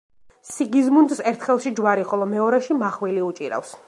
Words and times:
სიგიზმუნდს 0.51 1.21
ერთ 1.31 1.45
ხელში 1.49 1.73
ჯვარი, 1.81 2.07
ხოლო 2.13 2.29
მეორეში 2.33 2.79
მახვილი 2.81 3.25
უჭირავს. 3.29 3.79